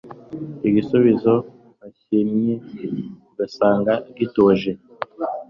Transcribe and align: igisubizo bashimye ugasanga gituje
igisubizo 0.67 1.33
bashimye 1.79 2.55
ugasanga 3.31 3.93
gituje 4.17 4.71